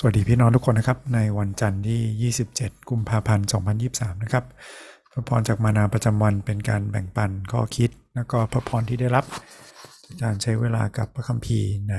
[0.00, 3.46] สวัสดีพี่น้องทุกคนนะครับ ในวันจันทร์ที่ 27 กุมภาพันธ์
[3.84, 4.44] 2023 นะครับ
[5.12, 9.24] พระพรจากมานาประจำวันเป็นการแบ่งปันข้อคิด แล้วก็พระพรที่ได้รับ
[10.04, 11.96] จากการใช้เวลากับพระคัมภีร์ใน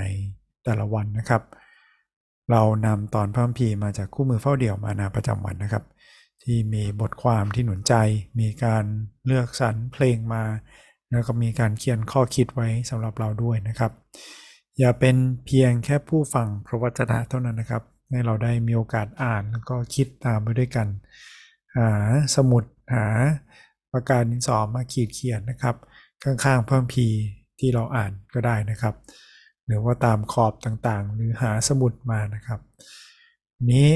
[0.63, 1.41] แต่ละวันนะครับ
[2.51, 5.83] เรานำตอนพระคัมภีร์มาจากคู่มือเฝ้าเดี่ยวมานาประจำวันนะครับ
[6.43, 7.93] ที่มีบทความที่หนุนใจ
[8.39, 8.85] มีการ
[9.25, 10.43] เลือกสรรเพลงมา
[11.11, 13.93] แล้วก็มีการเขียนข้อคิดไว้สำหรับเราด้วยนะครับ
[14.79, 20.87] อย่าเป็นเพียงแค่ผู้ฟังพระวจนะเท่านั้นนะครับ ให้เราได้มีโอกาสอ่านแล้วก็คิดตามไปด้วยกัน
[21.77, 21.91] หา
[22.35, 22.63] สมุด
[22.93, 23.05] หา
[23.91, 25.75] ปากกาดินสอมาขีดเขียนนะครับ
[26.23, 27.07] ข้างๆเพิ่มพี
[27.59, 28.95] ที่เราอ่านก็ได้นะครับ
[29.65, 32.59] หรือว่าตามขอบต่างๆ หรือหาสมุดมานะครับ
[33.71, 33.89] นี้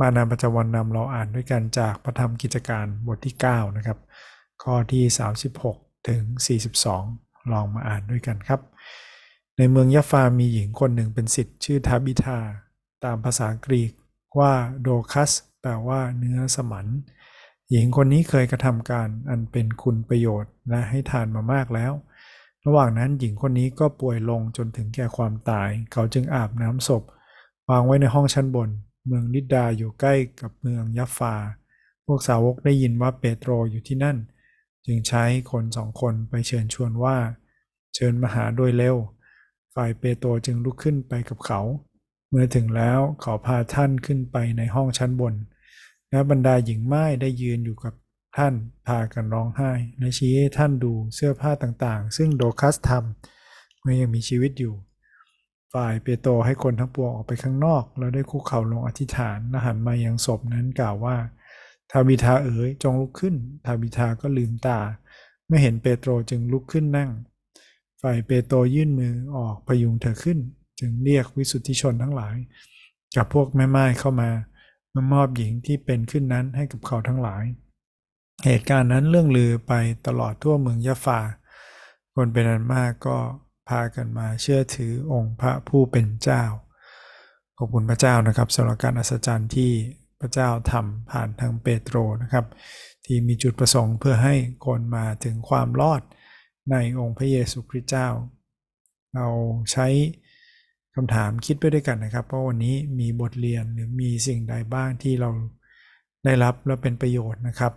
[0.00, 3.98] มานำประจำวันนำเราอ่านด้วยกันจากพระธรรมกิจการบทที่ 9 นะครับ
[4.62, 5.04] ข้อที่
[5.56, 6.22] 36 ถึง
[6.88, 8.60] 42 ลองมาอ่านด้วยกันครับ
[9.58, 12.38] ในเมืองยะฟามีหญิงคนหนึ่งเป็นสิทธิ์ชื่อทาบิธา
[13.04, 13.90] ตามภาษากรีก
[14.38, 14.52] ว่า
[14.82, 15.30] โดคัส
[15.60, 16.86] แปลว่าเนื้อสมัน
[17.70, 21.92] หญิงคนนี้เคยกระทำการอันเป็นคุณประโยชน์และให้ทานมามากแล้ว
[22.66, 27.02] ระหว่างนั้นหญิงคนนี้ก็ป่วยลงจนถึงแก่ความตาย เขาจึงอาบน้ำศพ
[27.70, 28.70] วางไว้ในห้องชั้นบน
[29.06, 31.34] เมืองลิดดาอยู่ใกล้กับเมืองยัฟฟา
[32.06, 34.16] พวกสาวกได้ยินว่าเปโตรอยู่ที่นั่น
[34.86, 37.16] จึงใช้คนสองคนไปเชิญชวนว่า
[37.94, 38.96] เชิญมาหาโดยเร็ว
[39.74, 41.60] ฝ่ายเปโตรจึงลุกขึ้นไปกับเขา
[42.30, 45.34] เมื่อถึงแล้วเขาพาท่านขึ้นไปในห้องชั้นบน
[46.10, 47.94] และบรรดาหญิงไม้ได้ยืนอยู่กับ
[48.36, 48.54] ท่าน
[48.86, 54.74] พากันร้องไห้และชี้ให้ท่านดูเสื้อผ้าต่างๆ ซึ่งโดคัสทำเมื่อยังมีชีวิตอยู่
[55.74, 61.16] ฝ่ายเปโตรให้คนทั้งปวงออกไปข้างนอก แล้วได้คุกเข่าลงอธิษฐานและหันมายังศพนั้นกล่าวว่า
[61.90, 63.34] ทาบิทาเอ๋ยจงลุกขึ้น
[63.64, 64.78] ทาบิทาก็ลืมตา
[65.46, 67.10] เมื่อเห็นเปโตรจึงลุกขึ้นนั่ง
[68.02, 70.38] ฝ่ายเปโตรยื่นมือออกพยุงเธอขึ้น
[70.80, 72.36] จึงเรียกวิสุทธิชนทั้งหลาย
[73.16, 74.30] กับพวกแม่ไม้เข้ามา
[74.94, 77.44] มามอบหญิงที่เป็นขึ้นนั้นให้กับเขาทั้งหลาย
[78.46, 79.72] เหตุการณ์นั้นเรื่องลือไป
[80.06, 81.20] ตลอดทั่วเมืองยะฟา
[82.14, 83.18] คนเป็นอันมากก็
[83.68, 86.42] พากันมาเชื่อถือองค์พระผู้เป็นเจ้า
[87.58, 89.72] ขอบคุณพระเจ้านะครับสำหรับการอัศจรรย์ที่
[90.20, 92.46] พระเจ้าทำผ่านทางเปโตรนะครับ
[93.04, 94.34] ที่มีจุดประสงค์เพื่อให้
[94.66, 96.02] คนมาถึงความรอด
[96.70, 98.08] ในองค์พระเยซูคริสต์เจ้า
[99.14, 99.28] เรา
[99.72, 99.86] ใช้
[100.94, 105.30] คำถามคิดไปด้วยกันนะครับว่าะวันนี้มีบทเรียนหรือมีสิ่งใดบ้างที่เรา
[106.24, 107.72] ได้รับและเป็นประโยชน์นะครับ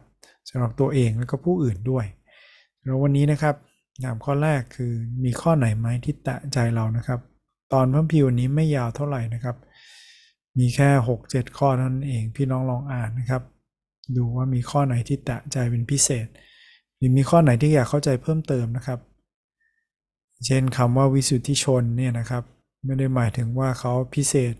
[0.49, 2.05] สำหรับตัวเองและก็ผู้อื่นด้วย
[2.83, 3.55] แล้ววันนี้นะครับ
[4.03, 4.93] ถามข้อแรกคือ
[5.23, 7.19] มีข้อไหนไหมที่แตะใจเรานะครับ
[7.73, 9.55] ตอนพระพิวนี้ไม่ยาวเท่าไหร่นะครับ
[10.59, 10.89] มีแค่
[11.23, 13.43] 6-7 ข้อนั้นเองพี่น้องลองอ่านนะครับ
[14.15, 16.27] ดูว่ามีข้อไหนที่แตะใจเป็นพิเศษ
[16.97, 18.99] หรือมีข้อไหนที่อยากเข้าใจเพิ่มเติมนะครับ
[20.45, 22.43] เช่นคำว่าวิสุทธิชนเนี่ยนะครับ
[22.85, 24.53] ไม่ได้หมายถึงว่าเขาพิเศษ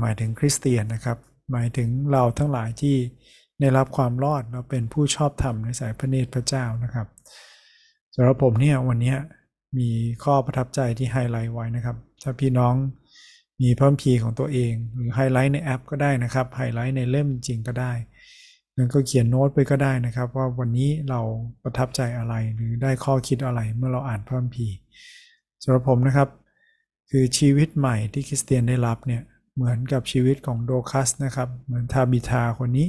[0.00, 1.18] หมายถึงคริสเตียนนะครับ
[1.52, 2.96] หมายถึงเราทั้งหลายที่
[3.60, 7.06] ได้รับความรอดเราเป็นผู้ชอบธรรมในสายพระเนตรพระเจ้านะครับ
[8.14, 9.14] สำหรับผมเนี่ยวันนี้
[9.78, 9.88] มี
[10.24, 12.74] ข้อประทับใจที่ไฮไลท์ไว้นะครับ ถ้าพี่น้อง
[13.62, 17.92] มีพระคัมภีร์ของตัวเอง หรือไฮไลท์ในแอปก็ได้นะครับไฮไลท์ในเล่มจริงก็ได้
[18.76, 21.20] นั่นก็เขียนโน้ตไปก็ได้นะครับ ว่าวันนี้เรา
[21.62, 24.66] ประทับใจอะไรหรือได้ข้อคิดอะไรเมื่อเราอ่านพระคัมภีร์
[25.62, 26.28] สำหรับผมนะครับ
[27.10, 29.22] คือชีวิตใหม่ที่คริสเตียนได้รับเนี่ย
[29.54, 32.88] เหมือนกับชีวิตของโดรคัสนะครับเหมือนทาบิทาคนนี้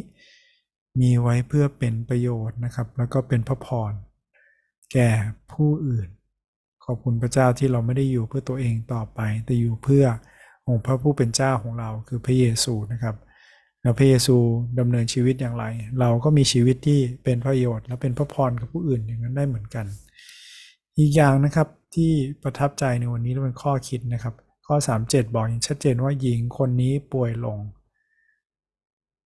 [1.00, 3.92] มีไว้เพื่อเป็นประโยชน์นะครับ แล้วก็เป็นพระพร
[4.94, 5.10] แก่
[5.52, 6.08] ผู้อื่น
[6.86, 10.06] ขอบคุณพระเจ้าที่เราไม่ได้อยู่เพื่อตัวเองต่อไป แต่อยู่เพื่อ
[10.68, 13.16] องค์พระผู้เป็นเจ้าของเราคือพระเยซูนะครับ
[13.82, 14.36] แล้วพระเยซู
[14.80, 15.66] ดำเนินชีวิตอย่างไร
[16.00, 19.86] เราก็มีชีวิตที่เป็นประโยชน์ และเป็นพระพรกับผู้อื่นอย่างนั้นได้เหมือนกัน
[20.98, 22.12] อีกอย่างนะครับ ที่
[22.44, 24.36] ประทับใจในวันนี้เป็นข้อคิดนะครับ
[24.68, 27.60] ข้อ 37 บอกอย่างชัดเจนว่าหญิงคนนี้ป่วยลง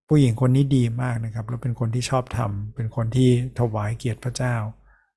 [0.08, 3.30] ผู้หญิงคนนี้ดีมากนะครับแล้วเป็นคนที่ชอบทำเป็นคนที่
[3.60, 4.56] ถวายเกียรติพระเจ้า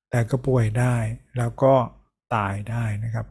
[0.09, 0.95] แต่ก็ป่วยได้
[1.37, 1.73] แล้วก็
[2.35, 3.25] ตายได้นะครับ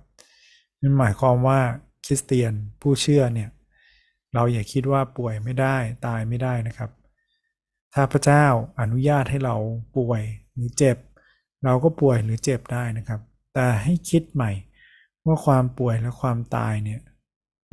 [0.81, 1.61] นั่นหมายความว่า
[2.07, 2.53] คริสเตียน
[2.83, 3.51] ผู้เชื่อเนี่ย
[4.35, 5.77] เราอย่าคิดว่าป่วยไม่ได้
[6.07, 6.91] ตายไม่ได้นะครับ
[7.95, 8.47] ถ้าพระเจ้า
[8.81, 9.57] อนุญาตให้เรา
[9.97, 10.23] ป่วย
[10.55, 10.97] หรือเจ็บ
[11.65, 13.21] เราก็ป่วยหรือเจ็บได้นะครับ
[13.59, 14.53] แต่ให้คิดใหม่
[15.27, 17.01] ว่าความป่วยและความตายเนี่ย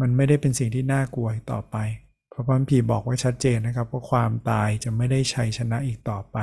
[0.02, 1.78] มันไม่ได้เป็นสิ่งที่น่ากลัวต่อไป
[2.30, 6.38] เพราะพระพีบอกไว้ชัดเจนนะครับว่าความตายจะไม่ได้ชัยชนะอีกต่อไป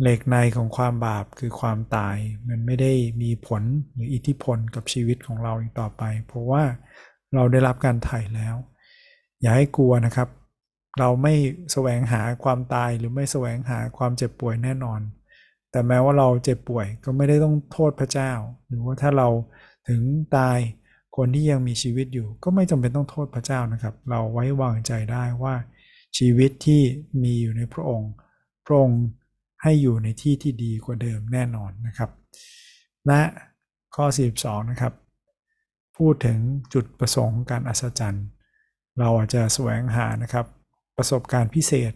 [0.00, 2.16] เหล็กในของความบาปคือความตาย
[2.48, 2.92] มันไม่ได้
[3.22, 6.62] มีผลหรืออิทธิพลกับชีวิตของเราอีกต่อไป เพราะว่า
[7.34, 8.56] เราได้รับการไถ่แล้ว
[9.40, 10.28] อย่าให้กลัวนะครับ
[10.98, 11.34] เราไม่
[11.72, 15.00] แสวงหาความตายหรือไม่แสวงหาความเจ็บป่วยแน่นอน
[15.72, 18.32] แต่แม้ว่าเราเจ็บป่วยก็ไม่ได้ต้องโทษพระเจ้า
[18.68, 19.28] หรือว่าถ้าเรา
[19.88, 20.00] ถึง
[20.36, 20.58] ตาย
[21.16, 25.54] คนที่ยังมีชีวิตอยู่ ก็ไม่จำเป็นต้องโทษพระเจ้านะครับ เราไว้วางใจได้ว่า
[26.18, 26.82] ชีวิตที่
[27.22, 28.12] มีอยู่ในพระองค์
[28.66, 29.02] พระองค์
[29.62, 32.10] ให้อยู่ในที่ที่ดีกว่าเดิมแน่นอนนะครับ
[33.06, 33.22] และ
[33.96, 34.06] ข้อ
[34.38, 34.92] 42 นะครับ
[35.96, 36.38] พูดถึง
[36.74, 38.26] จุดประสงค์การอัศจรรย์
[38.98, 40.46] เราอาจจะแสวงหานะครับ
[40.96, 41.92] ประสบการณ์พิเศษ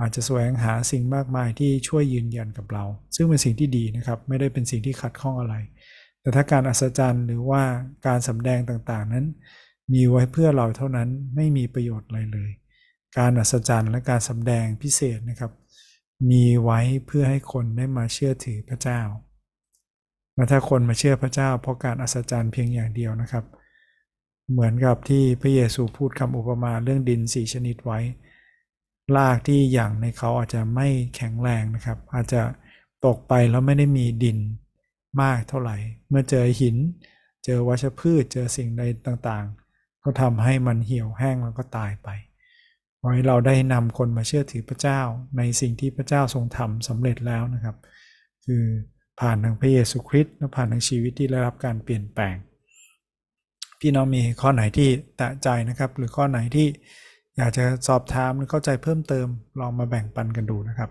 [0.00, 2.84] อาจจะแสวงหาสิ่งมากมายที่ช่วยยืนยันกับเรา
[3.16, 5.54] ซึ่งเป็นสิ่งที่ดีนะครับ ไม่ได้เป็นสิ่งที่ขัดข้องอะไร
[6.20, 7.62] แต่ถ้าการอัศจรรย์หรือว่า
[8.06, 9.26] การสำแดงต่างๆนั้น
[9.92, 12.50] มีไว้เพื่อเราเท่านั้นไม่มีประโยชน์อะไรเลย
[13.18, 15.52] การอัศจรรย์และการสำแดงพิเศษนะครับ
[16.30, 19.00] มีไว้เพื่อให้คนได้มาเชื่อถือพระเจ้า
[20.34, 23.44] และถ้าคนมาเชื่อพระเจ้า เพราะการอัศจรรย์เพียงอย่างเดียวนะครับ
[24.52, 28.00] เหมือนกับที่พระเยซูพูดคำอุปมาเรื่องดินสี่ชนิดไว้
[29.16, 32.42] รากที่อย่างในเขาอาจจะไม่แข็งแรงนะครับ อาจจะ
[33.06, 34.38] ตกไปแล้วไม่ได้มีดิน
[35.22, 35.76] มากเท่าไหร่
[36.08, 36.76] เมื่อเจอหิน
[37.44, 42.08] เจอวัชพืช เจอสิ่งใดต่างๆ ก็ทำให้มันเหี่ยวแห้งแล้วก็ตายไป
[43.00, 45.00] ขอให้เราได้นำคนมาเชื่อถือพระเจ้า
[45.36, 47.76] ในสิ่งที่พระเจ้าทรงทำสำเร็จแล้วนะครับ
[48.46, 48.64] คือ
[49.20, 52.36] ผ่านทางพระเยซูคริสต์และผ่านทางชีวิตที่ได้รับการเปลี่ยนแปลง
[53.80, 56.66] พี่น้องมีข้อไหนที่แตะใจนะครับ หรือข้อไหนที่
[57.36, 59.26] อยากจะสอบถามหรือเข้าใจเพิ่มเติม
[59.60, 60.90] ลองมาแบ่งปันกันดูนะครับ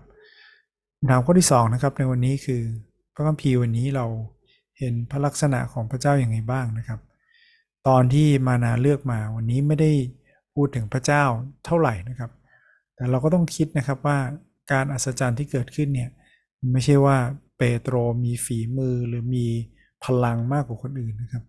[1.10, 2.62] ถามข้อที่2นะครับในวันนี้คือ
[3.14, 4.06] พระคัมภีร์วันนี้เรา
[4.78, 7.00] เห็นพระลักษณะของพระเจ้าอย่างไรบ้างนะครับ
[7.88, 9.92] ตอนที่มานาเลือกมาวันนี้ไม่ได้
[10.54, 11.24] พูดถึงพระเจ้า
[11.66, 12.30] เท่าไหร่นะครับ
[12.94, 14.18] แต่เราก็ต้องคิดนะครับว่า
[14.72, 16.10] การอัศจรรย์ที่เกิดขึ้นเนี่ย
[16.72, 17.16] ไม่ใช่ว่า
[17.58, 17.94] เปโตร
[18.24, 19.46] มีฝีมือหรือมี
[20.04, 21.44] พลังมากกว่าคนอื่นนะครับ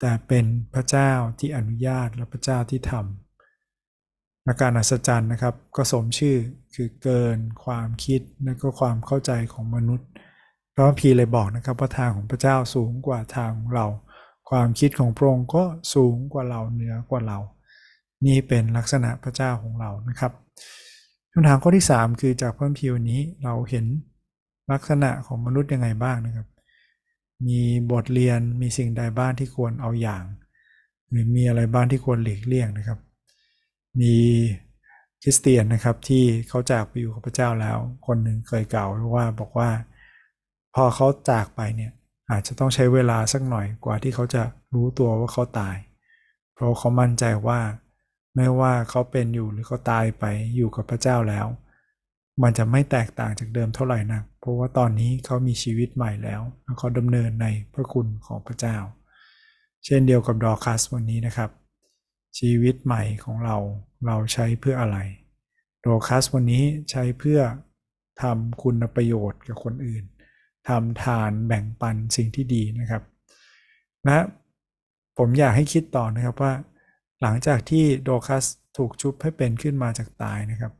[0.00, 0.44] แต่เป็น
[0.74, 3.29] พระเจ้าที่อนุญาตและพระเจ้าที่ทำ
[4.50, 6.36] และการอัศจรรย์นะครับ ก็สมชื่อ
[6.74, 10.08] คือเกินความคิดและก็ความเข้าใจของมนุษย์
[10.74, 13.86] พระพีเลยบอกนะครับว่าทางของพระเจ้าสูงกว่าทางของเรา
[14.50, 15.64] ความคิดของพระองค์ก็
[15.94, 17.38] สูงกว่าเราเหนือกว่าเรา
[18.26, 20.32] นี่เป็นลักษณะพระเจ้าของเรานะครับ
[21.32, 23.86] คำถามข้อที่ 3 คือจากพระพีวันนี้เราเห็น
[24.72, 26.46] ลักษณะของมนุษย์ยังไงบ้างนะครับ
[27.46, 27.60] มี
[27.90, 30.24] บทเรียนมีสิ่งใดบ้างที่ควรเอาอย่าง
[31.10, 33.00] หรือมีอะไรบ้างที่ควรหลีกเลี่ยงนะครับ
[34.00, 34.14] มี
[35.22, 39.70] คริสเตียนนะครับที่เขาจากไปอยู่กับพระเจ้าแล้ว คนหนึ่งเคยกล่าวว่าบอกว่า
[40.74, 41.92] พอเขาจากไปเนี่ย
[42.30, 44.42] อาจจะต้องใช้เวลาสักหน่อยกว่าที่เขาจะ
[44.74, 45.76] รู้ตัวว่าเขาตาย
[46.54, 47.60] เพราะเขามั่นใจว่า
[48.36, 50.24] ไม่ว่าเขาเป็นอยู่หรือเขาตายไป
[50.56, 51.46] อยู่กับพระเจ้าแล้ว
[52.42, 58.76] มันจะไม่แตกต่างจากเดิมเท่าไหร่นักเพราะว่าตอนนี้เขามีชีวิตใหม่แล้วแล้วเขาดำเนินในพระคุณของพระเจ้า
[59.84, 61.50] เช่นเดียวกับดอคัสวันนี้นะครับ
[62.38, 63.56] ชีวิตใหม่ของเรา
[64.06, 64.98] เราใช้เพื่ออะไร
[65.84, 67.40] ดอคัสวันนี้ใช้เพื่อ
[68.22, 70.04] ทำคุณประโยชน์กับคนอื่น
[70.68, 73.02] ทำทานแบ่งปันสิ่งที่ดีนะครับ
[74.06, 74.26] นะ
[75.18, 76.52] ผมอยากให้คิดต่อนะครับว่า
[77.22, 78.44] หลังจากที่โดคัส
[78.76, 80.72] ถูกชุบให้เป็นขึ้นมาจากตายนะครับ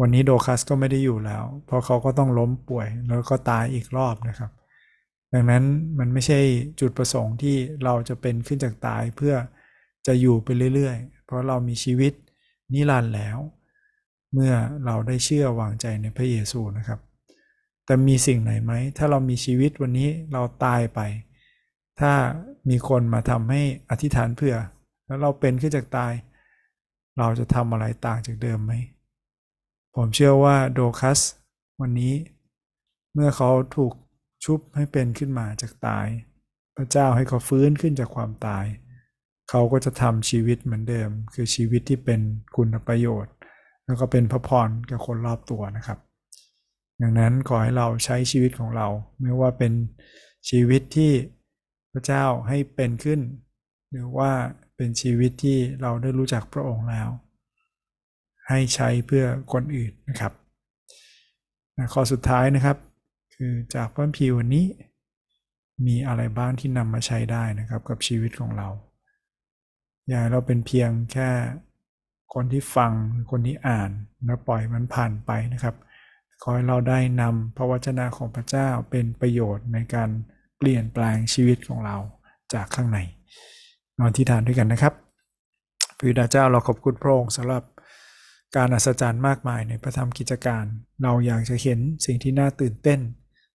[0.00, 4.50] วันนี้โดคัสก็ไม่ได้อยู่แล้ว เพราะเขาก็ต้องล้มป่วยแล้วก็ตายอีกรอบนะครับ
[5.32, 5.64] ดังนั้น
[5.98, 6.40] มันไม่ใช่
[6.80, 9.34] จุดประสงค์ที่เราจะเป็นขึ้นจากตายเพื่อ
[10.06, 12.12] จะอยู่ไปเรื่อยๆ เพราะเรามีชีวิต
[12.72, 13.38] นิรันดร์แล้ว
[14.32, 14.52] เมื่อ
[14.84, 17.00] เราได้เชื่อวางใจในพระเยซูนะครับ
[17.84, 21.00] แต่มีสิ่งไหนไหม ถ้าเรามีชีวิตวันนี้เราตายไป
[22.00, 22.12] ถ้า
[22.68, 24.54] มีคนมาทำให้อธิษฐานเพื่อ
[25.06, 26.12] แล้วเราเป็นขึ้นจากตาย
[27.18, 28.72] เราจะทำอะไรต่างจากเดิมไหม
[29.94, 31.20] ผมเชื่อว่าโดคัส
[31.80, 32.14] วันนี้
[33.14, 33.92] เมื่อเขาถูก
[34.44, 36.06] ชุบให้เป็นขึ้นมาจากตาย
[36.76, 38.64] พระเจ้าให้เขาฟื้นขึ้นจากความตาย
[39.50, 42.20] เขาก็จะทำชีวิตเหมือนเดิม คือชีวิตที่เป็น
[42.56, 43.32] คุณประโยชน์
[43.84, 45.98] แล้วก็เป็นพระพรกับคนรอบตัวนะครับ
[47.02, 48.88] ดังนั้นขอให้เราใช้ชีวิตของเรา
[49.20, 49.72] ไม่ว่าเป็น
[50.50, 51.12] ชีวิตที่
[51.92, 53.20] พระเจ้าให้เป็นขึ้น
[53.90, 54.30] หรือว่า
[54.76, 57.08] เป็นชีวิตที่เราได้รู้จักพระองค์แล้ว
[58.48, 60.32] ให้ใช้เพื่อคนอื่นนะครับ
[61.92, 62.76] ข้อสุดท้ายนะครับ
[63.34, 64.66] คือจากพระพีวันนี้
[65.86, 68.68] มีอะไรบ้างที่นำมาใช้ได้นะครับกับชีวิตของเรา
[70.08, 71.30] อย่าเราเป็นเพียงแค่
[72.34, 72.92] คนที่ฟัง
[73.30, 73.90] คนที่อ่าน
[74.24, 75.74] แล้วปล่อยมันผ่านไปนะครับ
[76.42, 80.10] ขอให้เราได้นำพระวจนะของพระเจ้าเป็นประโยชน์ในการ
[80.58, 81.96] เปลี่ยนแปลงชีวิตของเรา
[82.52, 82.98] จากข้างใน
[83.98, 84.94] นอนที่ทานด้วยกันนะครับ
[85.98, 87.62] พระดาเจ้าเราขอบคุณพระองค์สำหรับ
[88.56, 90.64] การอัศจรรย์มากมายในพระธรรมกิจการ
[91.02, 93.00] เราอยากจะเห็นสิ่งที่น่าตื่นเต้น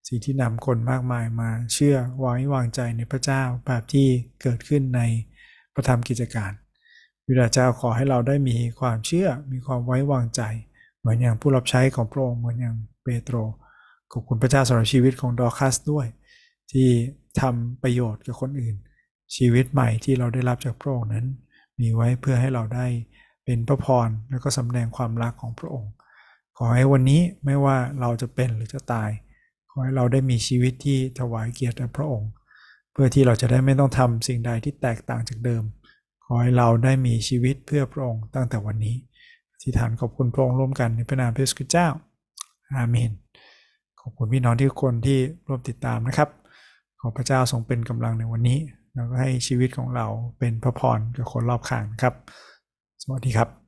[0.08, 4.08] สิ่งที่นำคนมากมายมาเชื่อไว้วางใจในพระเจ้าแบบที่
[4.42, 5.00] เกิดขึ้นใน
[5.74, 6.52] พระธรรมกิจการ
[7.26, 10.42] วิดาเจ้าขอให้เราได้มีความเชื่อมีความไว้วางใจ
[10.98, 13.36] เหมือนอย่างผู้รับใช้ของพระองค์เหมือนอย่างเปโตร
[14.12, 16.06] ขอบคุณพระเจ้าสำหรับชีวิตของดอคัสด้วย
[16.72, 16.88] ที่
[17.40, 18.74] ทำประโยชน์กับคนอื่น
[19.36, 21.26] ชีวิตใหม่ที่เราได้รับจากพระองค์นั้น
[21.80, 22.86] มีไว้เพื่อให้เราได้
[23.44, 25.92] เป็นพระพรแล้วก็สำแดงความรักของพระองค์
[26.56, 29.10] ขอให้วันนี้ไม่ว่าเราจะเป็นหรือจะตาย
[29.70, 32.30] ขอให้เราได้มีชีวิตที่ถวายเกียรติแด่พระองค์
[32.92, 35.62] เพื่อที่เราจะได้ไม่ต้องทำสิ่งใดที่แตกต่างจากเดิม
[36.24, 38.96] ขอให้เราได้มีชีวิตเพื่อพระองค์ตั้งแต่วันนี้
[39.52, 41.88] อธิษฐานขอบคุณพระองค์ร่วมกันในพระนามพระสต์เจ้า
[42.74, 43.10] อาเมน
[44.00, 46.28] ขอบคุณพี่น้องที่ทุกคนที่ร่วมติดตามนะครับ
[47.00, 48.58] ขอพระเจ้าทรงเป็นกำลังในวันนี้
[48.94, 50.06] แล้วก็ให้ชีวิตของเรา
[50.38, 52.14] เป็นพระพรกับคนรอบข้างครับ
[53.02, 53.61] สวัสดีครับ